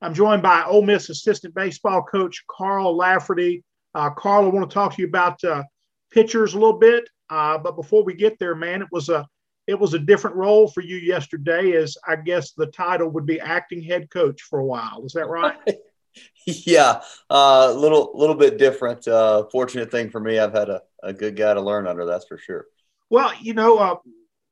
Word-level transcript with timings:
I'm 0.00 0.14
joined 0.14 0.42
by 0.42 0.64
Ole 0.64 0.82
Miss 0.82 1.08
assistant 1.08 1.54
baseball 1.54 2.02
coach 2.02 2.44
Carl 2.48 2.96
Lafferty. 2.96 3.64
Uh, 3.94 4.10
Carl, 4.10 4.44
I 4.44 4.48
want 4.48 4.68
to 4.68 4.74
talk 4.74 4.94
to 4.94 5.02
you 5.02 5.08
about 5.08 5.42
uh, 5.42 5.64
pitchers 6.12 6.54
a 6.54 6.58
little 6.58 6.78
bit, 6.78 7.08
uh, 7.30 7.58
but 7.58 7.74
before 7.74 8.04
we 8.04 8.14
get 8.14 8.38
there, 8.38 8.54
man, 8.54 8.82
it 8.82 8.88
was 8.92 9.08
a 9.08 9.26
it 9.66 9.78
was 9.78 9.92
a 9.92 9.98
different 9.98 10.36
role 10.36 10.66
for 10.66 10.80
you 10.80 10.96
yesterday, 10.96 11.72
as 11.72 11.96
I 12.06 12.16
guess 12.16 12.52
the 12.52 12.66
title 12.68 13.10
would 13.10 13.26
be 13.26 13.38
acting 13.38 13.82
head 13.82 14.08
coach 14.08 14.42
for 14.42 14.60
a 14.60 14.64
while. 14.64 15.04
Is 15.04 15.12
that 15.12 15.28
right? 15.28 15.58
yeah, 16.46 17.02
a 17.28 17.34
uh, 17.34 17.72
little 17.72 18.12
little 18.14 18.34
bit 18.34 18.56
different. 18.56 19.06
Uh, 19.06 19.44
fortunate 19.50 19.90
thing 19.90 20.10
for 20.10 20.20
me, 20.20 20.38
I've 20.38 20.54
had 20.54 20.70
a, 20.70 20.82
a 21.02 21.12
good 21.12 21.36
guy 21.36 21.54
to 21.54 21.60
learn 21.60 21.86
under. 21.86 22.06
That's 22.06 22.26
for 22.26 22.38
sure. 22.38 22.66
Well, 23.10 23.32
you 23.40 23.54
know, 23.54 23.78
uh, 23.78 23.96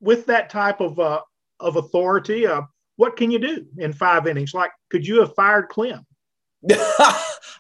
with 0.01 0.27
that 0.27 0.51
type 0.51 0.81
of 0.81 0.99
uh, 0.99 1.21
of 1.61 1.77
authority, 1.77 2.47
uh, 2.47 2.63
what 2.97 3.17
can 3.17 3.31
you 3.31 3.39
do 3.39 3.67
in 3.79 3.93
five 3.93 4.27
innings? 4.27 4.55
Like, 4.55 4.73
could 4.91 5.07
you 5.07 5.21
have 5.21 5.35
fired 5.35 5.69
Clem? 5.69 6.07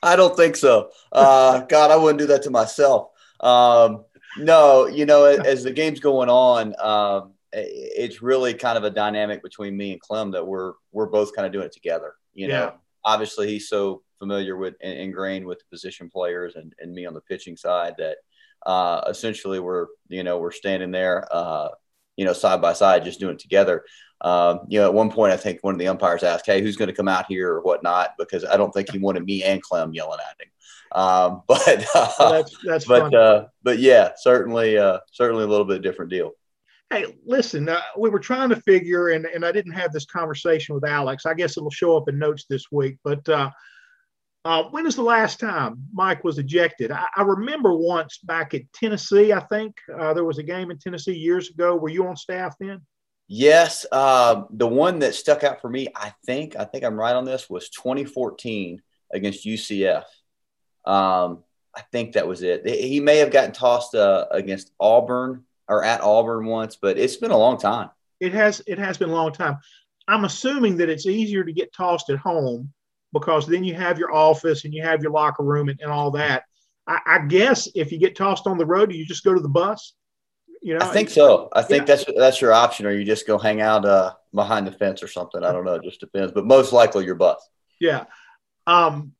I 0.02 0.16
don't 0.16 0.36
think 0.36 0.56
so. 0.56 0.90
Uh, 1.12 1.60
God, 1.60 1.90
I 1.90 1.96
wouldn't 1.96 2.18
do 2.18 2.26
that 2.26 2.42
to 2.42 2.50
myself. 2.50 3.08
Um, 3.40 4.04
no, 4.38 4.86
you 4.86 5.06
know, 5.06 5.24
as 5.24 5.62
the 5.62 5.70
game's 5.70 6.00
going 6.00 6.28
on, 6.28 6.74
um, 6.80 7.32
it's 7.52 8.22
really 8.22 8.54
kind 8.54 8.76
of 8.76 8.84
a 8.84 8.90
dynamic 8.90 9.42
between 9.42 9.76
me 9.76 9.92
and 9.92 10.00
Clem 10.00 10.32
that 10.32 10.46
we're 10.46 10.74
we're 10.92 11.06
both 11.06 11.34
kind 11.34 11.46
of 11.46 11.52
doing 11.52 11.66
it 11.66 11.72
together. 11.72 12.14
You 12.34 12.48
know, 12.48 12.54
yeah. 12.54 12.70
obviously 13.04 13.48
he's 13.48 13.68
so 13.68 14.02
familiar 14.18 14.56
with 14.56 14.74
and 14.82 14.98
ingrained 14.98 15.46
with 15.46 15.58
the 15.58 15.64
position 15.70 16.10
players 16.10 16.56
and, 16.56 16.74
and 16.80 16.92
me 16.92 17.06
on 17.06 17.14
the 17.14 17.20
pitching 17.20 17.56
side 17.56 17.94
that 17.98 18.18
uh, 18.66 19.02
essentially 19.08 19.60
we're 19.60 19.86
you 20.08 20.22
know 20.22 20.38
we're 20.38 20.52
standing 20.52 20.90
there 20.90 21.26
uh, 21.30 21.68
you 22.16 22.24
know 22.24 22.32
side 22.32 22.60
by 22.60 22.72
side 22.72 23.04
just 23.04 23.20
doing 23.20 23.34
it 23.34 23.38
together. 23.38 23.84
Um, 24.22 24.60
you 24.68 24.80
know, 24.80 24.86
at 24.86 24.94
one 24.94 25.10
point, 25.10 25.32
I 25.32 25.36
think 25.36 25.58
one 25.62 25.74
of 25.74 25.78
the 25.78 25.88
umpires 25.88 26.22
asked, 26.22 26.46
"Hey, 26.46 26.62
who's 26.62 26.76
going 26.76 26.88
to 26.88 26.94
come 26.94 27.08
out 27.08 27.26
here 27.28 27.52
or 27.52 27.60
whatnot?" 27.62 28.14
Because 28.18 28.44
I 28.44 28.56
don't 28.56 28.72
think 28.72 28.90
he 28.90 28.98
wanted 28.98 29.24
me 29.24 29.42
and 29.42 29.62
Clem 29.62 29.92
yelling 29.92 30.20
at 30.20 30.40
him. 30.40 30.50
Um, 30.92 31.42
but 31.48 31.86
uh, 31.94 32.30
that's, 32.32 32.56
that's 32.64 32.84
but 32.86 33.14
uh, 33.14 33.46
but 33.62 33.78
yeah, 33.78 34.12
certainly 34.16 34.78
uh, 34.78 35.00
certainly 35.12 35.44
a 35.44 35.48
little 35.48 35.66
bit 35.66 35.82
different 35.82 36.10
deal. 36.10 36.32
Hey, 36.90 37.06
listen, 37.26 37.68
uh, 37.68 37.80
we 37.98 38.10
were 38.10 38.20
trying 38.20 38.48
to 38.50 38.60
figure, 38.62 39.08
and, 39.08 39.26
and 39.26 39.44
I 39.44 39.50
didn't 39.50 39.72
have 39.72 39.92
this 39.92 40.04
conversation 40.04 40.72
with 40.72 40.84
Alex. 40.84 41.26
I 41.26 41.34
guess 41.34 41.56
it'll 41.56 41.68
show 41.68 41.96
up 41.96 42.08
in 42.08 42.16
notes 42.16 42.46
this 42.48 42.66
week. 42.70 42.96
But 43.02 43.28
uh, 44.46 44.62
when 44.70 44.86
is 44.86 44.94
the 44.94 45.02
last 45.02 45.40
time 45.40 45.76
Mike 45.92 46.22
was 46.22 46.38
ejected? 46.38 46.92
I, 46.92 47.06
I 47.16 47.22
remember 47.22 47.74
once 47.74 48.18
back 48.18 48.54
at 48.54 48.62
Tennessee, 48.72 49.32
I 49.32 49.40
think 49.40 49.76
uh, 49.92 50.14
there 50.14 50.24
was 50.24 50.38
a 50.38 50.44
game 50.44 50.70
in 50.70 50.78
Tennessee 50.78 51.16
years 51.16 51.50
ago. 51.50 51.74
Were 51.74 51.88
you 51.88 52.06
on 52.06 52.16
staff 52.16 52.54
then? 52.60 52.80
Yes, 53.26 53.84
uh, 53.90 54.44
the 54.50 54.68
one 54.68 55.00
that 55.00 55.16
stuck 55.16 55.42
out 55.42 55.60
for 55.60 55.68
me, 55.68 55.88
I 55.96 56.14
think, 56.26 56.54
I 56.54 56.62
think 56.62 56.84
I'm 56.84 56.94
right 56.94 57.16
on 57.16 57.24
this, 57.24 57.50
was 57.50 57.70
2014 57.70 58.80
against 59.12 59.44
UCF. 59.44 60.04
Um, 60.84 61.42
I 61.76 61.80
think 61.90 62.12
that 62.12 62.28
was 62.28 62.44
it. 62.44 62.64
He 62.68 63.00
may 63.00 63.16
have 63.16 63.32
gotten 63.32 63.50
tossed 63.50 63.96
uh, 63.96 64.26
against 64.30 64.70
Auburn 64.78 65.42
or 65.66 65.82
at 65.82 66.02
Auburn 66.02 66.46
once, 66.46 66.76
but 66.76 66.98
it's 66.98 67.16
been 67.16 67.32
a 67.32 67.36
long 67.36 67.58
time. 67.58 67.90
It 68.20 68.32
has. 68.32 68.62
It 68.68 68.78
has 68.78 68.96
been 68.96 69.10
a 69.10 69.12
long 69.12 69.32
time. 69.32 69.58
I'm 70.06 70.24
assuming 70.24 70.76
that 70.76 70.88
it's 70.88 71.04
easier 71.04 71.42
to 71.42 71.52
get 71.52 71.74
tossed 71.74 72.10
at 72.10 72.18
home 72.18 72.72
because 73.18 73.46
then 73.46 73.64
you 73.64 73.74
have 73.74 73.98
your 73.98 74.12
office 74.12 74.64
and 74.64 74.74
you 74.74 74.82
have 74.82 75.02
your 75.02 75.12
locker 75.12 75.42
room 75.42 75.68
and, 75.68 75.80
and 75.80 75.90
all 75.90 76.10
that. 76.12 76.44
I, 76.86 77.00
I, 77.06 77.18
guess 77.26 77.68
if 77.74 77.90
you 77.90 77.98
get 77.98 78.16
tossed 78.16 78.46
on 78.46 78.58
the 78.58 78.66
road, 78.66 78.92
you 78.92 79.04
just 79.04 79.24
go 79.24 79.34
to 79.34 79.40
the 79.40 79.48
bus. 79.48 79.94
You 80.62 80.74
know, 80.78 80.84
I 80.84 80.92
think 80.92 81.10
so. 81.10 81.48
I 81.52 81.62
think 81.62 81.82
yeah. 81.82 81.94
that's 81.94 82.04
that's 82.16 82.40
your 82.40 82.52
option, 82.52 82.86
or 82.86 82.92
you 82.92 83.04
just 83.04 83.26
go 83.26 83.38
hang 83.38 83.60
out 83.60 83.84
uh, 83.84 84.14
behind 84.34 84.66
the 84.66 84.72
fence 84.72 85.02
or 85.02 85.08
something. 85.08 85.44
I 85.44 85.52
don't 85.52 85.64
know. 85.64 85.74
It 85.74 85.84
just 85.84 86.00
depends, 86.00 86.32
but 86.32 86.46
most 86.46 86.72
likely 86.72 87.04
your 87.04 87.14
bus. 87.14 87.48
Yeah. 87.80 88.04
Um, 88.66 89.12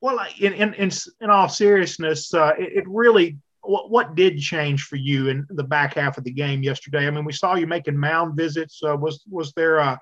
well, 0.00 0.18
in 0.38 0.52
in 0.54 0.74
in, 0.74 0.90
in 1.20 1.30
all 1.30 1.48
seriousness, 1.48 2.32
uh, 2.32 2.52
it, 2.58 2.78
it 2.78 2.84
really 2.86 3.38
what, 3.62 3.90
what 3.90 4.14
did 4.14 4.38
change 4.38 4.84
for 4.84 4.96
you 4.96 5.28
in 5.28 5.46
the 5.50 5.64
back 5.64 5.94
half 5.94 6.16
of 6.16 6.24
the 6.24 6.30
game 6.30 6.62
yesterday? 6.62 7.06
I 7.06 7.10
mean, 7.10 7.24
we 7.24 7.32
saw 7.32 7.54
you 7.54 7.66
making 7.66 7.98
mound 7.98 8.36
visits. 8.36 8.80
Uh, 8.82 8.96
was 8.96 9.22
was 9.28 9.52
there 9.52 9.80
uh, 9.80 9.96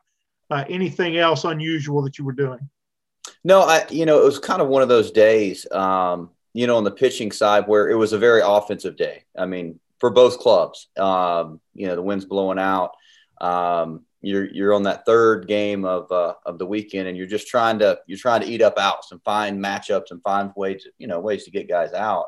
uh, 0.50 0.64
anything 0.68 1.16
else 1.16 1.44
unusual 1.44 2.02
that 2.02 2.18
you 2.18 2.24
were 2.24 2.32
doing? 2.32 2.60
No, 3.46 3.60
I 3.60 3.86
you 3.90 4.06
know 4.06 4.20
it 4.20 4.24
was 4.24 4.40
kind 4.40 4.60
of 4.60 4.66
one 4.66 4.82
of 4.82 4.88
those 4.88 5.12
days, 5.12 5.70
um, 5.70 6.30
you 6.52 6.66
know, 6.66 6.78
on 6.78 6.82
the 6.82 6.90
pitching 6.90 7.30
side 7.30 7.68
where 7.68 7.88
it 7.88 7.94
was 7.94 8.12
a 8.12 8.18
very 8.18 8.40
offensive 8.44 8.96
day. 8.96 9.22
I 9.38 9.46
mean, 9.46 9.78
for 10.00 10.10
both 10.10 10.40
clubs, 10.40 10.88
um, 10.96 11.60
you 11.72 11.86
know, 11.86 11.94
the 11.94 12.02
wind's 12.02 12.24
blowing 12.24 12.58
out. 12.58 12.96
Um, 13.40 14.04
you're 14.20 14.46
you're 14.52 14.74
on 14.74 14.82
that 14.82 15.06
third 15.06 15.46
game 15.46 15.84
of 15.84 16.10
uh, 16.10 16.34
of 16.44 16.58
the 16.58 16.66
weekend, 16.66 17.06
and 17.06 17.16
you're 17.16 17.28
just 17.28 17.46
trying 17.46 17.78
to 17.78 18.00
you're 18.08 18.18
trying 18.18 18.40
to 18.40 18.48
eat 18.48 18.62
up 18.62 18.78
outs 18.80 19.12
and 19.12 19.22
find 19.22 19.64
matchups 19.64 20.10
and 20.10 20.20
find 20.24 20.50
ways 20.56 20.84
you 20.98 21.06
know 21.06 21.20
ways 21.20 21.44
to 21.44 21.52
get 21.52 21.68
guys 21.68 21.92
out. 21.92 22.26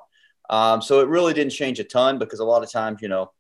Um, 0.49 0.81
so 0.81 1.01
it 1.01 1.09
really 1.09 1.35
didn't 1.35 1.53
change 1.53 1.81
a 1.81 1.85
ton 1.85 2.21
because 2.21 2.39
a 2.39 2.45
lot 2.45 2.63
of 2.63 2.71
times, 2.71 3.03
you 3.03 3.09
know, 3.09 3.33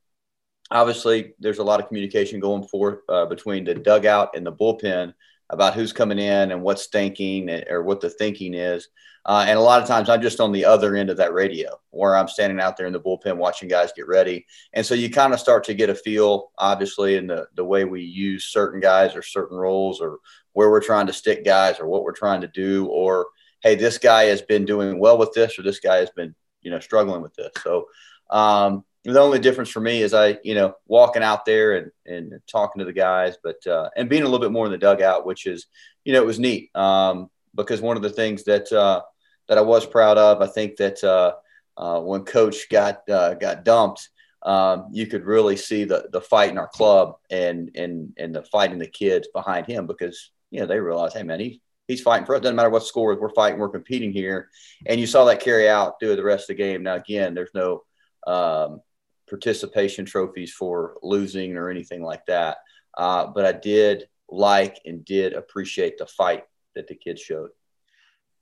obviously 0.72 1.34
there's 1.38 1.59
a 1.59 1.65
lot 1.65 1.78
of 1.78 1.87
communication 1.87 2.41
going 2.41 2.67
forth 2.67 2.99
uh, 3.09 3.27
between 3.27 3.62
the 3.62 3.77
dugout 3.77 4.37
and 4.37 4.44
the 4.44 4.53
bullpen 4.53 5.15
about 5.50 5.75
who's 5.75 5.92
coming 5.92 6.19
in 6.19 6.53
and 6.53 6.62
what's 6.62 6.86
thinking 6.86 7.50
or 7.69 7.82
what 7.82 8.00
the 8.00 8.10
thinking 8.10 8.54
is. 8.54 8.88
Uh, 9.25 9.44
and 9.47 9.59
a 9.59 9.62
lot 9.62 9.82
of 9.82 9.88
times 9.88 10.09
I'm 10.09 10.22
just 10.22 10.41
on 10.41 10.53
the 10.53 10.64
other 10.64 10.97
end 10.97 11.10
of 11.10 11.19
that 11.19 11.34
radio 11.34 11.78
where 11.91 12.16
I'm 12.16 12.28
standing 12.28 12.60
out 12.60 12.76
there 12.76 12.86
in 12.86 12.92
the 12.92 13.00
bullpen 13.00 13.36
watching 13.36 13.69
guys 13.69 13.92
get 13.94 14.08
ready. 14.08 14.47
And 14.72 14.87
so 14.87 14.94
you 14.94 15.10
kind 15.10 15.34
of 15.34 15.41
start 15.41 15.64
to 15.64 15.75
get 15.75 15.91
a 15.91 15.94
feel, 15.94 16.50
obviously, 16.56 17.16
in 17.16 17.26
the, 17.26 17.47
the 17.54 17.64
way 17.64 17.84
we 17.84 18.03
use 18.03 18.47
certain 18.47 18.81
guys 18.81 19.14
or 19.14 19.22
certain 19.22 19.58
roles 19.58 20.00
or 20.00 20.19
where 20.53 20.70
we're 20.70 20.81
trying 20.81 21.08
to 21.08 21.12
stick 21.12 21.44
guys 21.44 21.78
or 21.78 21.88
what 21.88 22.04
we're 22.04 22.12
trying 22.12 22.41
to 22.41 22.48
do. 22.48 22.87
Or, 22.87 23.26
hey, 23.62 23.75
this 23.75 23.98
guy 23.98 24.25
has 24.25 24.41
been 24.41 24.64
doing 24.64 24.98
well 24.98 25.19
with 25.19 25.32
this 25.34 25.58
or 25.58 25.62
this 25.62 25.81
guy 25.81 25.97
has 25.97 26.10
been 26.10 26.34
you 26.62 26.70
know 26.70 26.81
struggling 26.81 27.22
with 27.22 27.34
this. 27.34 27.53
So 27.62 27.87
um, 28.31 28.84
the 29.04 29.20
only 29.20 29.38
difference 29.38 29.70
for 29.70 29.81
me 29.81 30.03
is 30.03 30.12
I 30.12 30.38
you 30.42 30.54
know 30.54 30.75
walking 30.86 31.22
out 31.22 31.44
there 31.44 31.76
and 31.76 31.91
and 32.06 32.41
talking 32.50 32.81
to 32.81 32.84
the 32.84 32.92
guys, 32.92 33.36
but 33.42 33.64
uh, 33.66 33.91
and 33.97 34.09
being 34.09 34.22
a 34.22 34.26
little 34.26 34.41
bit 34.41 34.53
more 34.53 34.66
in 34.66 34.72
the 34.72 34.78
dugout, 34.78 35.26
which 35.26 35.47
is 35.47 35.66
you 36.04 36.12
know 36.12 36.22
it 36.22 36.26
was 36.26 36.38
neat 36.38 36.75
um, 36.75 37.31
because 37.54 37.81
one 37.81 37.97
of 37.97 38.03
the 38.03 38.10
things 38.10 38.44
that 38.44 38.72
uh, 38.72 39.03
that 39.48 39.58
I 39.58 39.62
was 39.62 39.87
proud 39.87 40.19
of, 40.19 40.42
I 40.42 40.47
think 40.47 40.76
that 40.76 41.03
uh, 41.03 41.34
uh 41.76 42.00
when 42.00 42.25
Coach 42.25 42.69
got 42.69 43.08
uh, 43.08 43.34
got 43.34 43.64
dumped. 43.64 44.08
Um, 44.41 44.91
you 44.92 45.08
could 45.08 45.25
really 45.25 45.56
see 45.56 45.82
the 45.82 46.08
the 46.12 46.20
fight 46.20 46.50
in 46.50 46.58
our 46.58 46.69
club 46.69 47.16
and 47.28 47.72
and 47.75 48.12
and 48.16 48.32
the 48.32 48.44
fight 48.44 48.70
in 48.70 48.78
the 48.78 48.87
kids 48.87 49.26
behind 49.34 49.66
him 49.66 49.88
because 49.88 50.31
you 50.53 50.60
know 50.60 50.66
they 50.66 50.78
realized, 50.78 51.16
hey 51.16 51.25
man, 51.25 51.41
he 51.41 51.60
he's 51.88 52.03
fighting 52.03 52.25
for 52.25 52.37
it. 52.37 52.42
Doesn't 52.42 52.54
matter 52.54 52.70
what 52.70 52.87
score 52.87 53.19
we're 53.19 53.31
fighting, 53.31 53.58
we're 53.58 53.69
competing 53.69 54.12
here. 54.12 54.48
And 54.87 55.00
you 55.00 55.08
saw 55.08 55.25
that 55.25 55.41
carry 55.41 55.69
out 55.69 55.98
through 55.98 56.14
the 56.14 56.22
rest 56.22 56.44
of 56.44 56.56
the 56.56 56.62
game. 56.62 56.84
Now, 56.84 56.94
again, 56.94 57.34
there's 57.34 57.50
no 57.53 57.82
um, 58.26 58.81
participation 59.28 60.05
trophies 60.05 60.53
for 60.53 60.97
losing 61.03 61.56
or 61.56 61.71
anything 61.71 62.03
like 62.03 62.25
that. 62.27 62.59
Uh, 62.97 63.27
but 63.27 63.44
I 63.44 63.53
did 63.53 64.09
like 64.28 64.81
and 64.84 65.05
did 65.05 65.33
appreciate 65.33 65.99
the 65.99 66.06
fight 66.06 66.44
that 66.75 66.89
the 66.89 66.94
kids 66.94 67.21
showed. 67.21 67.50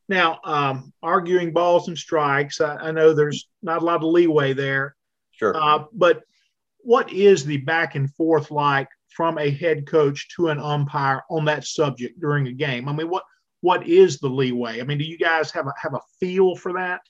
Now, 0.09 0.39
um, 0.45 0.93
arguing 1.03 1.53
balls 1.53 1.89
and 1.89 1.99
strikes, 1.99 2.61
I, 2.61 2.77
I, 2.77 2.91
know 2.93 3.13
there's 3.13 3.49
not 3.63 3.83
a 3.83 3.85
lot 3.85 3.97
of 3.97 4.05
leeway 4.05 4.53
there. 4.53 4.95
Sure. 5.33 5.57
Uh, 5.57 5.85
but 5.93 6.23
what 6.79 7.13
is 7.13 7.45
the 7.45 7.57
back 7.59 7.97
and 7.97 8.13
forth 8.15 8.53
like 8.53 8.89
from 9.09 9.39
a 9.39 9.51
head 9.51 9.87
coach 9.87 10.29
to 10.37 10.49
an 10.49 10.61
umpire 10.61 11.23
on 11.29 11.45
that 11.47 11.65
subject 11.65 12.21
during 12.21 12.47
a 12.47 12.53
game? 12.53 12.89
I 12.89 12.93
mean, 12.93 13.09
what 13.09 13.25
what 13.63 13.87
is 13.89 14.19
the 14.19 14.29
leeway? 14.29 14.81
I 14.81 14.85
mean, 14.85 14.99
do 14.99 15.05
you 15.05 15.19
guys 15.19 15.51
have 15.51 15.67
a 15.67 15.73
have 15.81 15.95
a 15.95 16.01
feel 16.21 16.55
for 16.55 16.75
that? 16.75 17.01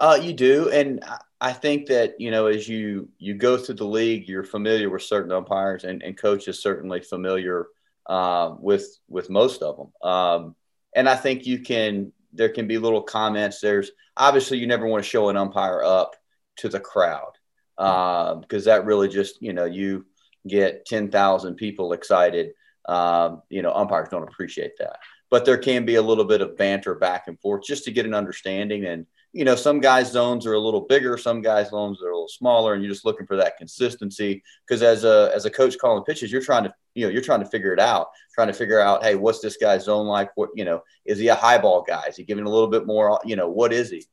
Uh, 0.00 0.18
you 0.20 0.32
do, 0.32 0.70
and 0.70 1.04
I 1.40 1.52
think 1.52 1.86
that 1.86 2.20
you 2.20 2.30
know 2.30 2.46
as 2.46 2.68
you 2.68 3.08
you 3.18 3.34
go 3.34 3.56
through 3.56 3.76
the 3.76 3.86
league, 3.86 4.28
you're 4.28 4.44
familiar 4.44 4.90
with 4.90 5.02
certain 5.02 5.32
umpires, 5.32 5.84
and, 5.84 6.02
and 6.02 6.16
coach 6.16 6.48
is 6.48 6.60
certainly 6.60 7.00
familiar 7.00 7.66
uh, 8.06 8.54
with 8.58 8.98
with 9.08 9.30
most 9.30 9.62
of 9.62 9.76
them. 9.76 10.10
Um, 10.10 10.56
and 10.94 11.08
I 11.08 11.16
think 11.16 11.46
you 11.46 11.60
can 11.60 12.12
there 12.32 12.48
can 12.48 12.66
be 12.66 12.78
little 12.78 13.02
comments. 13.02 13.60
There's 13.60 13.90
obviously 14.16 14.58
you 14.58 14.66
never 14.66 14.86
want 14.86 15.02
to 15.02 15.08
show 15.08 15.28
an 15.28 15.36
umpire 15.36 15.82
up 15.82 16.16
to 16.56 16.68
the 16.68 16.80
crowd 16.80 17.32
because 17.76 18.66
uh, 18.66 18.70
that 18.70 18.84
really 18.84 19.08
just 19.08 19.40
you 19.40 19.52
know 19.52 19.64
you 19.64 20.06
get 20.46 20.86
ten 20.86 21.10
thousand 21.10 21.54
people 21.54 21.92
excited. 21.92 22.52
Um, 22.88 23.42
you 23.50 23.62
know 23.62 23.72
umpires 23.72 24.08
don't 24.08 24.22
appreciate 24.22 24.78
that 24.78 24.98
but 25.30 25.44
there 25.44 25.58
can 25.58 25.84
be 25.84 25.96
a 25.96 26.02
little 26.02 26.24
bit 26.24 26.40
of 26.40 26.56
banter 26.56 26.94
back 26.94 27.28
and 27.28 27.38
forth 27.40 27.62
just 27.64 27.84
to 27.84 27.90
get 27.90 28.06
an 28.06 28.14
understanding. 28.14 28.86
And, 28.86 29.06
you 29.32 29.44
know, 29.44 29.54
some 29.54 29.80
guys' 29.80 30.10
zones 30.10 30.46
are 30.46 30.54
a 30.54 30.58
little 30.58 30.80
bigger, 30.80 31.18
some 31.18 31.42
guys' 31.42 31.70
zones 31.70 32.02
are 32.02 32.10
a 32.10 32.14
little 32.14 32.28
smaller, 32.28 32.74
and 32.74 32.82
you're 32.82 32.92
just 32.92 33.04
looking 33.04 33.26
for 33.26 33.36
that 33.36 33.56
consistency. 33.58 34.42
Because 34.66 34.82
as 34.82 35.04
a 35.04 35.30
as 35.34 35.44
a 35.44 35.50
coach 35.50 35.76
calling 35.78 36.04
pitches, 36.04 36.32
you're 36.32 36.40
trying 36.40 36.64
to, 36.64 36.74
you 36.94 37.04
know, 37.04 37.10
you're 37.10 37.22
trying 37.22 37.40
to 37.40 37.46
figure 37.46 37.72
it 37.72 37.80
out, 37.80 38.08
trying 38.34 38.48
to 38.48 38.54
figure 38.54 38.80
out, 38.80 39.04
hey, 39.04 39.14
what's 39.14 39.40
this 39.40 39.56
guy's 39.56 39.84
zone 39.84 40.06
like? 40.06 40.30
What, 40.36 40.50
you 40.54 40.64
know, 40.64 40.82
is 41.04 41.18
he 41.18 41.28
a 41.28 41.34
high 41.34 41.58
ball 41.58 41.84
guy? 41.86 42.04
Is 42.08 42.16
he 42.16 42.24
giving 42.24 42.44
a 42.44 42.50
little 42.50 42.68
bit 42.68 42.86
more, 42.86 43.20
you 43.24 43.36
know, 43.36 43.48
what 43.48 43.72
is 43.72 43.90
he? 43.90 44.04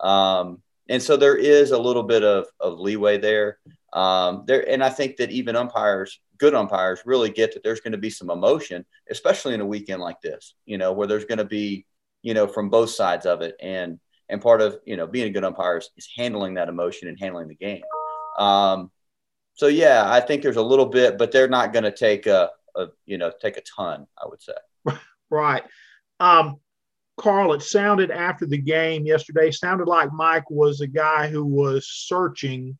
Um, 0.00 0.62
and 0.88 1.02
so 1.02 1.16
there 1.16 1.36
is 1.36 1.70
a 1.70 1.78
little 1.78 2.02
bit 2.02 2.24
of, 2.24 2.46
of 2.58 2.78
leeway 2.78 3.18
there. 3.18 3.58
Um, 3.92 4.44
there, 4.46 4.68
and 4.68 4.82
I 4.82 4.88
think 4.88 5.18
that 5.18 5.30
even 5.30 5.54
umpires 5.54 6.18
good 6.42 6.54
umpires 6.56 7.02
really 7.06 7.30
get 7.30 7.54
that 7.54 7.62
there's 7.62 7.80
going 7.80 7.92
to 7.92 7.98
be 7.98 8.10
some 8.10 8.28
emotion, 8.28 8.84
especially 9.08 9.54
in 9.54 9.60
a 9.60 9.66
weekend 9.66 10.02
like 10.02 10.20
this, 10.20 10.54
you 10.66 10.76
know, 10.76 10.92
where 10.92 11.06
there's 11.06 11.24
going 11.24 11.38
to 11.38 11.44
be, 11.44 11.86
you 12.22 12.34
know, 12.34 12.48
from 12.48 12.68
both 12.68 12.90
sides 12.90 13.26
of 13.26 13.42
it. 13.42 13.54
And, 13.60 14.00
and 14.32 14.40
part 14.40 14.62
of, 14.62 14.78
you 14.86 14.96
know, 14.96 15.06
being 15.06 15.28
a 15.28 15.30
good 15.30 15.44
umpire 15.44 15.76
is, 15.76 15.90
is 15.96 16.08
handling 16.16 16.54
that 16.54 16.68
emotion 16.68 17.06
and 17.06 17.18
handling 17.20 17.48
the 17.48 17.54
game. 17.54 17.82
Um, 18.38 18.90
so 19.54 19.66
yeah, 19.66 20.10
I 20.10 20.20
think 20.20 20.42
there's 20.42 20.56
a 20.56 20.62
little 20.62 20.86
bit, 20.86 21.18
but 21.18 21.30
they're 21.30 21.48
not 21.48 21.72
going 21.72 21.84
to 21.84 21.92
take 21.92 22.26
a, 22.26 22.50
a, 22.74 22.86
you 23.04 23.18
know, 23.18 23.30
take 23.40 23.58
a 23.58 23.62
ton, 23.76 24.06
I 24.16 24.26
would 24.26 24.42
say. 24.42 24.54
Right. 25.30 25.62
Um, 26.18 26.56
Carl, 27.18 27.52
it 27.52 27.62
sounded 27.62 28.10
after 28.10 28.46
the 28.46 28.58
game 28.58 29.04
yesterday, 29.04 29.50
sounded 29.50 29.86
like 29.86 30.12
Mike 30.12 30.50
was 30.50 30.80
a 30.80 30.86
guy 30.86 31.28
who 31.28 31.44
was 31.44 31.86
searching 31.86 32.78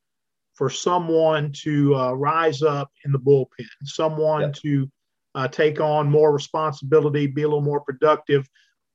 for 0.55 0.71
someone 0.71 1.53
to 1.65 1.95
uh, 1.95 2.13
rise 2.13 2.63
up 2.63 2.91
in 3.05 3.13
the 3.13 3.19
bullpen, 3.19 3.67
someone 3.85 4.53
to 4.55 4.91
uh, 5.35 5.49
take 5.49 5.81
on 5.81 6.09
more 6.09 6.33
responsibility, 6.33 7.27
be 7.27 7.43
a 7.43 7.47
little 7.47 7.61
more 7.61 7.81
productive. 7.81 8.49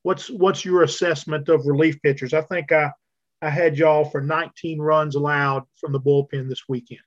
What's 0.07 0.29
what's 0.29 0.63
your 0.63 0.83
assessment 0.83 1.49
of 1.49 1.67
relief 1.67 2.01
pitchers? 2.01 2.33
I 2.33 2.39
think 2.39 2.71
I 2.71 2.91
I 3.41 3.49
had 3.49 3.77
y'all 3.77 4.05
for 4.05 4.21
19 4.21 4.79
runs 4.79 5.15
allowed 5.15 5.63
from 5.75 5.91
the 5.91 5.99
bullpen 5.99 6.47
this 6.47 6.63
weekend. 6.69 7.01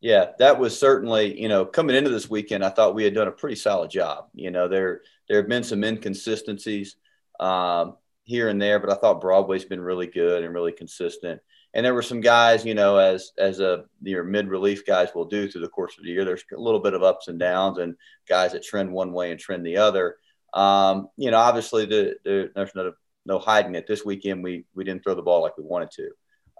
Yeah, 0.00 0.28
that 0.38 0.58
was 0.58 0.80
certainly, 0.80 1.38
you 1.38 1.50
know, 1.50 1.66
coming 1.66 1.94
into 1.94 2.08
this 2.08 2.30
weekend, 2.30 2.64
I 2.64 2.70
thought 2.70 2.94
we 2.94 3.04
had 3.04 3.12
done 3.12 3.28
a 3.28 3.32
pretty 3.32 3.56
solid 3.56 3.90
job. 3.90 4.28
You 4.32 4.50
know, 4.50 4.68
there 4.68 5.02
there 5.28 5.36
have 5.36 5.50
been 5.50 5.64
some 5.64 5.84
inconsistencies 5.84 6.96
um, 7.38 7.98
here 8.24 8.48
and 8.48 8.60
there, 8.60 8.80
but 8.80 8.90
I 8.90 8.94
thought 8.94 9.20
Broadway's 9.20 9.66
been 9.66 9.82
really 9.82 10.06
good 10.06 10.42
and 10.42 10.54
really 10.54 10.72
consistent. 10.72 11.42
And 11.74 11.84
there 11.84 11.92
were 11.92 12.00
some 12.00 12.22
guys, 12.22 12.64
you 12.64 12.72
know, 12.72 12.96
as 12.96 13.32
as 13.36 13.60
a 13.60 13.84
your 14.00 14.24
mid 14.24 14.48
relief 14.48 14.86
guys 14.86 15.10
will 15.14 15.26
do 15.26 15.46
through 15.46 15.60
the 15.60 15.68
course 15.68 15.98
of 15.98 16.04
the 16.04 16.10
year. 16.10 16.24
There's 16.24 16.44
a 16.56 16.58
little 16.58 16.80
bit 16.80 16.94
of 16.94 17.02
ups 17.02 17.28
and 17.28 17.38
downs, 17.38 17.76
and 17.76 17.96
guys 18.26 18.52
that 18.52 18.64
trend 18.64 18.90
one 18.90 19.12
way 19.12 19.30
and 19.30 19.38
trend 19.38 19.66
the 19.66 19.76
other. 19.76 20.16
Um, 20.56 21.08
you 21.18 21.30
know, 21.30 21.36
obviously 21.36 21.84
the, 21.84 22.16
the, 22.24 22.50
there's 22.54 22.74
no 22.74 22.92
no 23.26 23.38
hiding 23.38 23.74
it. 23.74 23.86
This 23.86 24.04
weekend 24.04 24.42
we 24.42 24.64
we 24.74 24.84
didn't 24.84 25.04
throw 25.04 25.14
the 25.14 25.22
ball 25.22 25.42
like 25.42 25.58
we 25.58 25.64
wanted 25.64 25.90
to. 25.92 26.08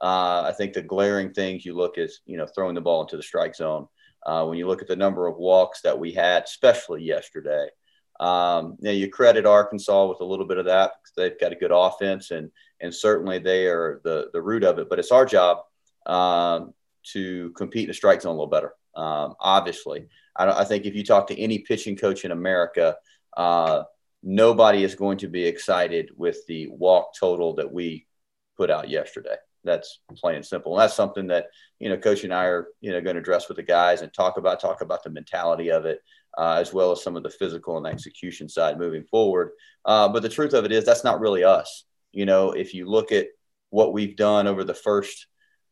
Uh, 0.02 0.42
I 0.46 0.52
think 0.52 0.74
the 0.74 0.82
glaring 0.82 1.32
things 1.32 1.64
you 1.64 1.74
look 1.74 1.96
is 1.96 2.20
you 2.26 2.36
know 2.36 2.46
throwing 2.46 2.74
the 2.74 2.80
ball 2.82 3.00
into 3.00 3.16
the 3.16 3.22
strike 3.22 3.56
zone. 3.56 3.88
Uh, 4.24 4.44
when 4.44 4.58
you 4.58 4.66
look 4.66 4.82
at 4.82 4.88
the 4.88 4.96
number 4.96 5.26
of 5.26 5.36
walks 5.36 5.80
that 5.82 5.98
we 5.98 6.12
had, 6.12 6.44
especially 6.44 7.02
yesterday, 7.02 7.68
um, 8.18 8.76
you, 8.80 8.86
know, 8.86 8.90
you 8.90 9.08
credit 9.08 9.46
Arkansas 9.46 10.06
with 10.06 10.20
a 10.20 10.24
little 10.24 10.46
bit 10.46 10.58
of 10.58 10.66
that 10.66 10.92
because 10.98 11.12
they've 11.16 11.40
got 11.40 11.52
a 11.52 11.56
good 11.56 11.72
offense 11.72 12.30
and 12.30 12.50
and 12.80 12.94
certainly 12.94 13.38
they 13.38 13.66
are 13.66 14.02
the 14.04 14.28
the 14.34 14.42
root 14.42 14.64
of 14.64 14.78
it. 14.78 14.90
But 14.90 14.98
it's 14.98 15.12
our 15.12 15.24
job 15.24 15.58
um, 16.04 16.74
to 17.12 17.50
compete 17.52 17.84
in 17.84 17.88
the 17.88 17.94
strike 17.94 18.20
zone 18.20 18.32
a 18.32 18.34
little 18.34 18.46
better. 18.46 18.74
Um, 18.94 19.34
obviously, 19.40 20.08
I, 20.36 20.60
I, 20.60 20.64
think 20.64 20.86
if 20.86 20.94
you 20.94 21.04
talk 21.04 21.26
to 21.26 21.38
any 21.38 21.58
pitching 21.58 21.96
coach 21.96 22.24
in 22.24 22.30
America, 22.30 22.96
uh, 23.36 23.84
nobody 24.22 24.84
is 24.84 24.94
going 24.94 25.18
to 25.18 25.28
be 25.28 25.44
excited 25.44 26.10
with 26.16 26.46
the 26.46 26.68
walk 26.68 27.14
total 27.18 27.54
that 27.56 27.72
we 27.72 28.06
put 28.56 28.70
out 28.70 28.88
yesterday. 28.88 29.36
That's 29.64 30.00
plain 30.16 30.36
and 30.36 30.46
simple. 30.46 30.74
And 30.74 30.82
that's 30.82 30.94
something 30.94 31.26
that 31.28 31.46
you 31.78 31.88
know, 31.88 31.96
Coach 31.96 32.24
and 32.24 32.32
I 32.32 32.44
are 32.44 32.68
you 32.80 32.92
know 32.92 33.00
going 33.00 33.16
to 33.16 33.20
address 33.20 33.48
with 33.48 33.56
the 33.56 33.62
guys 33.62 34.02
and 34.02 34.12
talk 34.12 34.38
about 34.38 34.60
talk 34.60 34.80
about 34.80 35.02
the 35.02 35.10
mentality 35.10 35.70
of 35.70 35.84
it 35.84 36.00
uh, 36.36 36.58
as 36.60 36.72
well 36.72 36.92
as 36.92 37.02
some 37.02 37.16
of 37.16 37.22
the 37.22 37.30
physical 37.30 37.76
and 37.76 37.86
execution 37.86 38.48
side 38.48 38.78
moving 38.78 39.04
forward. 39.04 39.52
Uh, 39.84 40.08
but 40.08 40.22
the 40.22 40.28
truth 40.28 40.52
of 40.52 40.64
it 40.64 40.72
is, 40.72 40.84
that's 40.84 41.04
not 41.04 41.20
really 41.20 41.44
us. 41.44 41.84
You 42.12 42.26
know, 42.26 42.52
if 42.52 42.74
you 42.74 42.88
look 42.88 43.12
at 43.12 43.28
what 43.70 43.92
we've 43.92 44.16
done 44.16 44.46
over 44.46 44.62
the 44.62 44.74
first, 44.74 45.26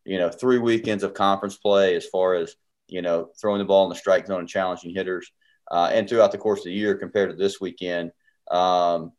you 0.04 0.18
know, 0.18 0.30
three 0.30 0.58
weekends 0.58 1.04
of 1.04 1.14
conference 1.14 1.56
play, 1.56 1.94
as 1.96 2.06
far 2.06 2.34
as 2.34 2.54
you 2.88 3.02
know, 3.02 3.30
throwing 3.40 3.58
the 3.58 3.64
ball 3.64 3.84
in 3.84 3.88
the 3.88 3.94
strike 3.94 4.26
zone 4.26 4.40
and 4.40 4.48
challenging 4.48 4.94
hitters, 4.94 5.30
uh, 5.70 5.90
and 5.92 6.08
throughout 6.08 6.32
the 6.32 6.38
course 6.38 6.60
of 6.60 6.66
the 6.66 6.72
year 6.72 6.94
compared 6.94 7.30
to 7.30 7.36
this 7.36 7.60
weekend, 7.60 8.12
um, 8.50 9.12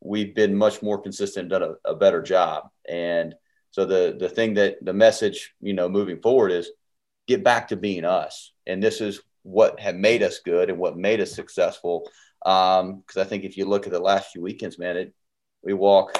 we've 0.00 0.34
been 0.34 0.56
much 0.56 0.82
more 0.82 1.00
consistent, 1.00 1.48
done 1.48 1.62
a, 1.62 1.90
a 1.90 1.94
better 1.94 2.22
job. 2.22 2.68
And 2.88 3.34
so 3.70 3.84
the 3.84 4.16
the 4.18 4.28
thing 4.28 4.54
that 4.54 4.76
the 4.82 4.92
message, 4.92 5.54
you 5.60 5.72
know, 5.72 5.88
moving 5.88 6.20
forward 6.20 6.52
is 6.52 6.70
get 7.26 7.42
back 7.42 7.68
to 7.68 7.76
being 7.76 8.04
us. 8.04 8.52
And 8.66 8.82
this 8.82 9.00
is 9.00 9.20
what 9.42 9.80
had 9.80 9.96
made 9.96 10.22
us 10.22 10.40
good 10.44 10.70
and 10.70 10.78
what 10.78 10.96
made 10.96 11.20
us 11.20 11.32
successful. 11.32 12.08
Because 12.42 12.80
um, 12.82 13.02
I 13.16 13.24
think 13.24 13.44
if 13.44 13.56
you 13.56 13.64
look 13.64 13.86
at 13.86 13.92
the 13.92 13.98
last 13.98 14.32
few 14.32 14.42
weekends, 14.42 14.78
man, 14.78 14.96
it, 14.96 15.14
we 15.62 15.72
walk. 15.72 16.18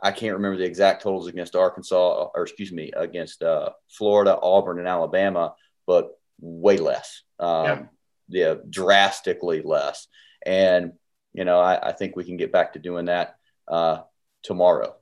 I 0.00 0.12
can't 0.12 0.34
remember 0.34 0.56
the 0.56 0.64
exact 0.64 1.02
totals 1.02 1.26
against 1.26 1.56
Arkansas, 1.56 2.30
or 2.34 2.42
excuse 2.42 2.72
me, 2.72 2.92
against 2.96 3.42
uh, 3.42 3.70
Florida, 3.90 4.38
Auburn, 4.40 4.78
and 4.78 4.86
Alabama, 4.86 5.54
but 5.86 6.18
way 6.40 6.78
less. 6.78 7.22
Um, 7.38 7.64
yeah. 7.64 7.82
Yeah. 8.28 8.54
drastically 8.68 9.62
less. 9.62 10.06
And 10.44 10.92
you 11.32 11.44
know, 11.44 11.60
I, 11.60 11.90
I, 11.90 11.92
think 11.92 12.16
we 12.16 12.24
can 12.24 12.36
get 12.36 12.52
back 12.52 12.72
to 12.72 12.78
doing 12.78 13.04
that 13.06 13.36
uh, 13.68 13.98
tomorrow. 14.42 14.96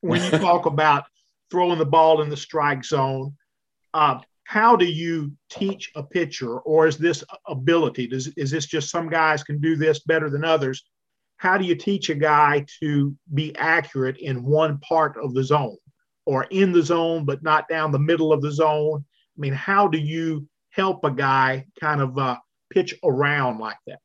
When 0.00 0.22
you 0.22 0.30
talk 0.38 0.66
about 0.66 1.04
throwing 1.50 1.78
the 1.78 1.84
ball 1.84 2.22
in 2.22 2.30
the 2.30 2.36
strike 2.36 2.84
zone, 2.84 3.36
uh, 3.92 4.20
how 4.44 4.76
do 4.76 4.84
you 4.84 5.32
teach 5.50 5.90
a 5.96 6.02
pitcher 6.02 6.58
or 6.60 6.86
is 6.86 6.98
this 6.98 7.24
ability 7.48 8.06
does 8.06 8.28
is 8.36 8.50
this 8.50 8.66
just 8.66 8.90
some 8.90 9.08
guys 9.08 9.42
can 9.42 9.58
do 9.60 9.74
this 9.74 10.00
better 10.00 10.30
than 10.30 10.44
others 10.44 10.84
how 11.38 11.58
do 11.58 11.64
you 11.64 11.74
teach 11.74 12.10
a 12.10 12.14
guy 12.14 12.64
to 12.80 13.14
be 13.32 13.54
accurate 13.56 14.18
in 14.18 14.44
one 14.44 14.78
part 14.78 15.16
of 15.22 15.34
the 15.34 15.42
zone 15.42 15.76
or 16.26 16.44
in 16.50 16.72
the 16.72 16.82
zone 16.82 17.24
but 17.24 17.42
not 17.42 17.68
down 17.68 17.90
the 17.90 17.98
middle 17.98 18.32
of 18.32 18.42
the 18.42 18.52
zone 18.52 19.02
i 19.02 19.40
mean 19.40 19.54
how 19.54 19.88
do 19.88 19.98
you 19.98 20.46
help 20.74 21.04
a 21.04 21.10
guy 21.10 21.66
kind 21.80 22.00
of 22.00 22.18
uh, 22.18 22.36
pitch 22.70 22.94
around 23.04 23.58
like 23.58 23.78
that 23.86 23.98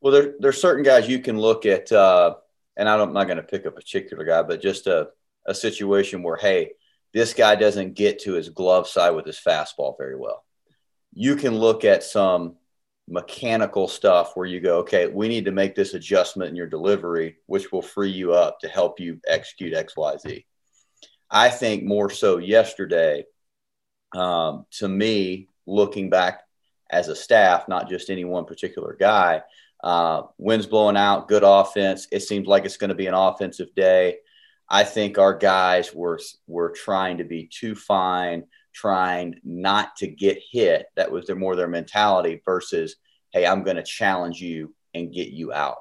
well 0.00 0.12
there, 0.12 0.34
there's 0.38 0.60
certain 0.60 0.84
guys 0.84 1.08
you 1.08 1.18
can 1.18 1.38
look 1.38 1.66
at 1.66 1.90
uh, 1.92 2.34
and 2.76 2.88
i'm 2.88 3.12
not 3.12 3.24
going 3.24 3.36
to 3.36 3.42
pick 3.42 3.66
a 3.66 3.70
particular 3.70 4.24
guy 4.24 4.42
but 4.42 4.60
just 4.60 4.86
a, 4.86 5.08
a 5.46 5.54
situation 5.54 6.22
where 6.22 6.36
hey 6.36 6.70
this 7.16 7.32
guy 7.32 7.54
doesn't 7.54 7.94
get 7.94 8.18
to 8.18 8.34
his 8.34 8.50
glove 8.50 8.86
side 8.86 9.12
with 9.12 9.24
his 9.24 9.40
fastball 9.40 9.96
very 9.96 10.16
well. 10.16 10.44
You 11.14 11.34
can 11.34 11.54
look 11.54 11.82
at 11.82 12.04
some 12.04 12.56
mechanical 13.08 13.88
stuff 13.88 14.32
where 14.34 14.44
you 14.46 14.60
go, 14.60 14.80
okay, 14.80 15.06
we 15.06 15.26
need 15.26 15.46
to 15.46 15.50
make 15.50 15.74
this 15.74 15.94
adjustment 15.94 16.50
in 16.50 16.56
your 16.56 16.66
delivery, 16.66 17.38
which 17.46 17.72
will 17.72 17.80
free 17.80 18.10
you 18.10 18.34
up 18.34 18.60
to 18.60 18.68
help 18.68 19.00
you 19.00 19.18
execute 19.26 19.72
XYZ. 19.72 20.44
I 21.30 21.48
think 21.48 21.84
more 21.84 22.10
so 22.10 22.36
yesterday, 22.36 23.24
um, 24.14 24.66
to 24.72 24.86
me, 24.86 25.48
looking 25.66 26.10
back 26.10 26.42
as 26.90 27.08
a 27.08 27.16
staff, 27.16 27.68
not 27.68 27.88
just 27.88 28.10
any 28.10 28.24
one 28.24 28.44
particular 28.44 28.96
guy, 28.98 29.42
uh, 29.82 30.22
winds 30.38 30.66
blowing 30.66 30.96
out, 30.96 31.28
good 31.28 31.42
offense. 31.44 32.08
It 32.10 32.20
seems 32.20 32.46
like 32.46 32.64
it's 32.64 32.76
going 32.76 32.88
to 32.88 32.94
be 32.94 33.06
an 33.06 33.14
offensive 33.14 33.74
day. 33.74 34.18
I 34.68 34.84
think 34.84 35.18
our 35.18 35.34
guys 35.36 35.94
were 35.94 36.18
were 36.46 36.70
trying 36.70 37.18
to 37.18 37.24
be 37.24 37.48
too 37.52 37.74
fine, 37.74 38.44
trying 38.74 39.40
not 39.44 39.96
to 39.96 40.06
get 40.06 40.42
hit. 40.50 40.86
That 40.96 41.10
was 41.10 41.26
their 41.26 41.36
more 41.36 41.54
their 41.54 41.68
mentality 41.68 42.42
versus, 42.44 42.96
hey, 43.32 43.46
I'm 43.46 43.62
going 43.62 43.76
to 43.76 43.82
challenge 43.82 44.40
you 44.40 44.74
and 44.94 45.12
get 45.12 45.28
you 45.28 45.52
out. 45.52 45.76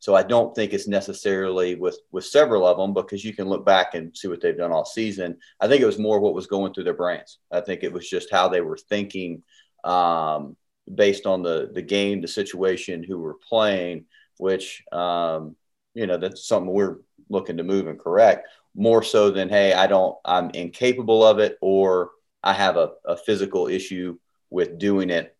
So 0.00 0.14
I 0.14 0.22
don't 0.22 0.54
think 0.54 0.72
it's 0.72 0.88
necessarily 0.88 1.74
with 1.74 1.98
with 2.12 2.24
several 2.24 2.66
of 2.66 2.76
them 2.76 2.94
because 2.94 3.24
you 3.24 3.34
can 3.34 3.48
look 3.48 3.66
back 3.66 3.94
and 3.94 4.16
see 4.16 4.28
what 4.28 4.40
they've 4.40 4.56
done 4.56 4.72
all 4.72 4.84
season. 4.84 5.38
I 5.60 5.68
think 5.68 5.82
it 5.82 5.86
was 5.86 5.98
more 5.98 6.20
what 6.20 6.34
was 6.34 6.46
going 6.46 6.72
through 6.72 6.84
their 6.84 6.94
brains. 6.94 7.38
I 7.50 7.60
think 7.60 7.82
it 7.82 7.92
was 7.92 8.08
just 8.08 8.30
how 8.30 8.48
they 8.48 8.60
were 8.60 8.78
thinking 8.78 9.42
um, 9.84 10.56
based 10.92 11.26
on 11.26 11.42
the 11.42 11.70
the 11.72 11.82
game, 11.82 12.20
the 12.20 12.28
situation, 12.28 13.02
who 13.02 13.18
were 13.18 13.38
playing, 13.48 14.06
which 14.38 14.84
um, 14.92 15.56
you 15.94 16.06
know 16.06 16.16
that's 16.16 16.46
something 16.46 16.72
we're 16.72 16.98
looking 17.28 17.56
to 17.56 17.64
move 17.64 17.86
and 17.86 17.98
correct 17.98 18.48
more 18.74 19.02
so 19.02 19.30
than 19.30 19.48
hey 19.48 19.72
i 19.72 19.86
don't 19.86 20.16
i'm 20.24 20.50
incapable 20.50 21.24
of 21.24 21.40
it 21.40 21.58
or 21.60 22.10
i 22.42 22.52
have 22.52 22.76
a, 22.76 22.92
a 23.04 23.16
physical 23.16 23.66
issue 23.66 24.16
with 24.50 24.78
doing 24.78 25.10
it 25.10 25.36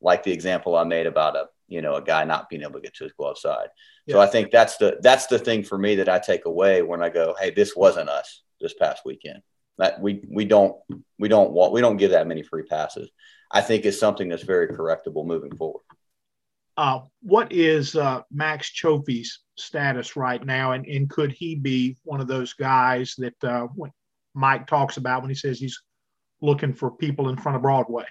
like 0.00 0.22
the 0.22 0.32
example 0.32 0.76
i 0.76 0.84
made 0.84 1.06
about 1.06 1.36
a 1.36 1.46
you 1.68 1.82
know 1.82 1.94
a 1.94 2.02
guy 2.02 2.24
not 2.24 2.48
being 2.48 2.62
able 2.62 2.74
to 2.74 2.80
get 2.80 2.94
to 2.94 3.04
his 3.04 3.12
glove 3.12 3.38
side. 3.38 3.68
Yeah. 4.06 4.14
so 4.14 4.20
i 4.20 4.26
think 4.26 4.50
that's 4.50 4.76
the 4.78 4.98
that's 5.02 5.26
the 5.26 5.38
thing 5.38 5.62
for 5.62 5.78
me 5.78 5.96
that 5.96 6.08
i 6.08 6.18
take 6.18 6.46
away 6.46 6.82
when 6.82 7.02
i 7.02 7.08
go 7.08 7.34
hey 7.38 7.50
this 7.50 7.76
wasn't 7.76 8.08
us 8.08 8.42
this 8.60 8.74
past 8.74 9.02
weekend. 9.04 9.42
That 9.78 10.00
we 10.00 10.22
we 10.28 10.44
don't 10.44 10.76
we 11.18 11.28
don't 11.28 11.52
want 11.52 11.72
we 11.72 11.80
don't 11.80 11.98
give 11.98 12.10
that 12.10 12.26
many 12.26 12.42
free 12.42 12.64
passes. 12.64 13.10
I 13.50 13.60
think 13.60 13.84
it's 13.84 13.98
something 13.98 14.28
that's 14.28 14.42
very 14.42 14.68
correctable 14.68 15.24
moving 15.24 15.54
forward. 15.56 15.82
Uh, 16.76 17.00
what 17.22 17.52
is 17.52 17.96
uh, 17.96 18.22
Max 18.30 18.70
Cioffi's 18.70 19.40
status 19.56 20.16
right 20.16 20.44
now, 20.44 20.72
and, 20.72 20.86
and 20.86 21.10
could 21.10 21.32
he 21.32 21.54
be 21.54 21.96
one 22.04 22.20
of 22.20 22.28
those 22.28 22.52
guys 22.52 23.14
that 23.18 23.44
uh, 23.44 23.66
Mike 24.34 24.66
talks 24.66 24.96
about 24.96 25.22
when 25.22 25.28
he 25.28 25.34
says 25.34 25.58
he's 25.58 25.80
looking 26.40 26.72
for 26.72 26.90
people 26.90 27.30
in 27.30 27.36
front 27.36 27.56
of 27.56 27.62
Broadway? 27.62 28.04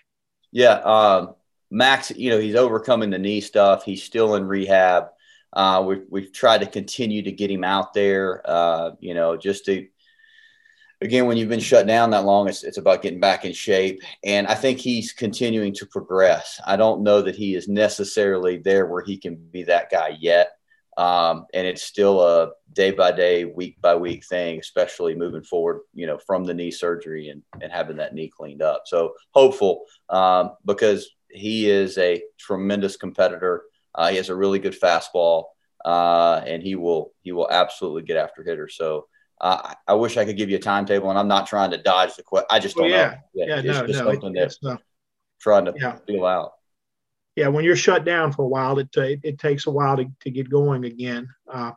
Yeah, 0.51 0.79
um, 0.79 1.35
Max, 1.69 2.12
you 2.12 2.29
know, 2.29 2.39
he's 2.39 2.55
overcoming 2.55 3.09
the 3.09 3.19
knee 3.19 3.41
stuff. 3.41 3.83
He's 3.83 4.03
still 4.03 4.36
in 4.36 4.45
rehab. 4.45 5.07
Uh, 5.53 5.83
we've, 5.88 6.03
we've 6.09 6.33
tried 6.33 6.59
to 6.59 6.67
continue 6.67 7.21
to 7.24 7.31
get 7.31 7.51
him 7.51 7.63
out 7.63 7.93
there, 7.93 8.41
uh, 8.45 8.91
you 9.00 9.13
know, 9.13 9.38
just 9.38 9.65
to 9.65 9.88
again, 11.01 11.25
when 11.25 11.38
you've 11.38 11.50
been 11.50 11.59
shut 11.59 11.88
down 11.88 12.12
that 12.12 12.25
long, 12.25 12.47
it's, 12.47 12.63
it's 12.63 12.77
about 12.77 13.01
getting 13.01 13.19
back 13.19 13.45
in 13.45 13.53
shape. 13.53 14.01
And 14.24 14.47
I 14.47 14.55
think 14.55 14.79
he's 14.79 15.13
continuing 15.13 15.74
to 15.75 15.86
progress. 15.86 16.59
I 16.65 16.75
don't 16.75 17.03
know 17.03 17.21
that 17.21 17.36
he 17.36 17.55
is 17.55 17.67
necessarily 17.67 18.57
there 18.57 18.86
where 18.88 19.03
he 19.03 19.17
can 19.17 19.36
be 19.36 19.63
that 19.63 19.91
guy 19.91 20.17
yet. 20.19 20.51
Um, 20.97 21.45
and 21.53 21.67
it's 21.67 21.83
still 21.83 22.21
a 22.21 22.53
day 22.74 22.89
by 22.89 23.12
day, 23.12 23.45
week 23.45 23.79
by 23.81 23.95
week 23.95 24.25
thing, 24.25 24.59
especially 24.59 25.13
moving 25.13 25.43
forward, 25.43 25.81
you 25.93 26.07
know, 26.07 26.17
from 26.17 26.43
the 26.43 26.55
knee 26.55 26.71
surgery 26.71 27.29
and, 27.29 27.43
and 27.62 27.71
having 27.71 27.97
that 27.97 28.15
knee 28.15 28.31
cleaned 28.36 28.63
up. 28.63 28.83
So 28.86 29.13
hopeful 29.29 29.86
um, 30.09 30.53
because 30.65 31.07
he 31.29 31.69
is 31.69 31.98
a 31.98 32.22
tremendous 32.38 32.98
competitor. 32.98 33.63
Uh, 33.93 34.10
he 34.10 34.17
has 34.17 34.29
a 34.29 34.36
really 34.36 34.60
good 34.60 34.79
fastball, 34.79 35.46
uh, 35.86 36.41
and 36.46 36.62
he 36.62 36.75
will 36.75 37.13
he 37.22 37.31
will 37.31 37.50
absolutely 37.50 38.03
get 38.03 38.17
after 38.17 38.43
hitters. 38.43 38.75
So 38.77 39.07
uh, 39.39 39.74
I 39.88 39.93
wish 39.93 40.17
I 40.17 40.25
could 40.25 40.38
give 40.38 40.50
you 40.50 40.57
a 40.57 40.60
timetable, 40.60 41.10
and 41.10 41.19
I'm 41.19 41.27
not 41.27 41.48
trying 41.48 41.72
to 41.72 41.77
dodge 41.77 42.15
the 42.15 42.24
question. 42.24 42.48
I 42.50 42.60
just 42.60 42.75
don't 42.75 42.89
yeah. 42.89 42.98
know. 42.98 43.13
Yeah, 43.34 43.46
yeah 43.48 43.57
it's 43.57 43.65
no, 43.65 43.88
just 43.88 44.00
no, 44.03 44.12
something 44.12 44.36
it, 44.36 44.55
that 44.62 44.69
uh, 44.69 44.77
trying 45.39 45.65
to 45.65 45.74
yeah. 45.75 45.98
feel 46.07 46.25
out. 46.25 46.53
Yeah, 47.36 47.50
when 47.50 47.63
you're 47.63 47.75
shut 47.75 48.03
down 48.03 48.31
for 48.31 48.43
a 48.43 48.48
while, 48.48 48.79
it 48.79 48.89
it, 48.96 49.19
it 49.24 49.39
takes 49.39 49.67
a 49.67 49.72
while 49.72 49.98
to, 49.98 50.05
to 50.22 50.31
get 50.31 50.50
going 50.50 50.86
again. 50.86 51.29
Uh, 51.51 51.72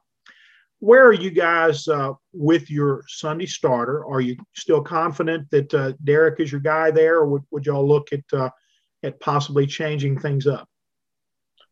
where 0.78 1.06
are 1.06 1.12
you 1.12 1.30
guys 1.30 1.86
uh, 1.86 2.14
with 2.32 2.70
your 2.70 3.04
Sunday 3.06 3.44
starter? 3.44 4.06
Are 4.06 4.22
you 4.22 4.36
still 4.54 4.82
confident 4.82 5.50
that 5.50 5.74
uh, 5.74 5.92
Derek 6.02 6.40
is 6.40 6.50
your 6.50 6.62
guy 6.62 6.90
there, 6.90 7.18
or 7.18 7.26
would, 7.26 7.42
would 7.50 7.66
y'all 7.66 7.86
look 7.86 8.12
at 8.14 8.24
uh, 8.32 8.48
at 9.02 9.20
possibly 9.20 9.66
changing 9.66 10.18
things 10.18 10.46
up? 10.46 10.68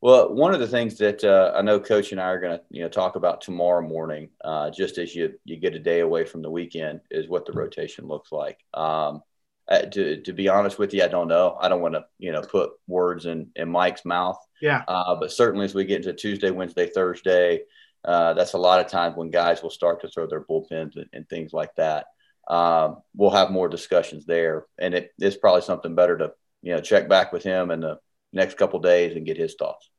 Well, 0.01 0.33
one 0.33 0.55
of 0.55 0.61
the 0.61 0.69
things 0.69 0.97
that 0.99 1.25
uh, 1.25 1.53
I 1.57 1.63
know 1.63 1.81
Coach 1.81 2.13
and 2.13 2.21
I 2.21 2.27
are 2.27 2.41
going 2.41 2.57
to 2.57 2.65
you 2.71 2.83
know 2.83 2.89
talk 2.89 3.17
about 3.17 3.41
tomorrow 3.41 3.87
morning, 3.87 4.31
uh, 4.45 4.71
just 4.71 4.97
as 4.99 5.15
you 5.15 5.35
you 5.45 5.57
get 5.57 5.75
a 5.75 5.81
day 5.81 6.01
away 6.01 6.25
from 6.25 6.43
the 6.43 6.51
weekend, 6.51 7.01
is 7.11 7.29
what 7.29 7.47
the 7.47 7.53
rotation 7.53 8.07
looks 8.07 8.31
like. 8.31 8.59
Um, 8.75 9.23
to, 9.69 10.23
to 10.23 10.33
be 10.33 10.49
honest 10.49 10.79
with 10.79 10.95
you, 10.95 11.03
I 11.03 11.09
don't 11.09 11.29
know. 11.29 11.57
I 11.61 11.69
don't 11.69 11.83
want 11.83 11.95
to 11.95 12.05
you 12.19 12.33
know 12.33 12.43
put 12.43 12.71
words 12.87 13.27
in 13.27 13.51
in 13.57 13.69
Mike's 13.69 14.05
mouth. 14.05 14.39
Yeah. 14.63 14.83
Uh, 14.87 15.17
but 15.17 15.33
certainly 15.33 15.65
as 15.65 15.75
we 15.75 15.85
get 15.85 15.99
into 15.99 16.13
Tuesday, 16.13 16.51
Wednesday, 16.51 16.89
Thursday, 16.89 17.63
uh, 18.05 18.35
that's 18.35 18.55
a 18.55 18.59
lot 18.59 18.81
of 18.81 18.91
times 18.91 19.17
when 19.17 19.31
guys 19.31 19.63
will 19.63 19.71
start 19.71 20.01
to 20.01 20.09
throw 20.09 20.27
their 20.27 20.45
bullpens 20.45 20.97
and, 20.97 21.07
and 21.13 21.29
things 21.29 21.53
like 21.53 21.75
that. 21.77 22.07
Um, 22.49 23.03
we'll 23.15 23.31
have 23.31 23.51
more 23.51 23.69
discussions 23.69 24.25
there, 24.25 24.67
and 24.79 24.95
it 24.95 25.11
is 25.19 25.37
probably 25.37 25.63
something 25.63 25.95
better 25.95 26.17
to 26.19 26.33
you 26.63 26.75
know 26.75 26.81
check 26.81 27.09
back 27.09 27.33
with 27.33 27.43
him 27.43 27.71
in 27.71 27.81
the 27.81 27.99
next 28.33 28.57
couple 28.57 28.79
days 28.81 29.17
and 29.17 29.27
get 29.27 29.37
his 29.37 29.55
thoughts. 29.59 29.91